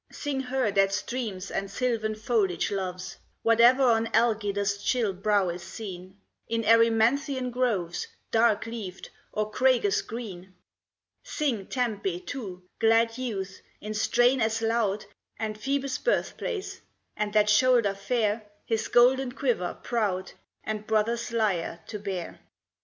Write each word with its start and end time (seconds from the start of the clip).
Sing 0.11 0.39
her 0.39 0.71
that 0.71 0.91
streams 0.91 1.51
and 1.51 1.69
silvan 1.69 2.15
foliage 2.15 2.71
loves, 2.71 3.17
Whate'er 3.43 3.79
on 3.83 4.07
Algidus' 4.15 4.83
chill 4.83 5.13
brow 5.13 5.49
is 5.49 5.61
seen, 5.61 6.17
In 6.47 6.63
Erymanthian 6.63 7.51
groves 7.51 8.07
Dark 8.31 8.65
leaved, 8.65 9.11
or 9.31 9.51
Cragus 9.51 10.01
green. 10.01 10.55
Sing 11.21 11.67
Tempe 11.67 12.19
too, 12.19 12.63
glad 12.79 13.15
youths, 13.19 13.61
in 13.79 13.93
strain 13.93 14.41
as 14.41 14.63
loud, 14.63 15.05
And 15.37 15.55
Phoebus' 15.55 15.99
birthplace, 15.99 16.81
and 17.15 17.31
that 17.33 17.47
shoulder 17.47 17.93
fair, 17.93 18.43
His 18.65 18.87
golden 18.87 19.33
quiver 19.33 19.77
proud 19.83 20.31
And 20.63 20.87
brother's 20.87 21.31
lyre 21.31 21.79
to 21.85 21.99
bear. 21.99 22.39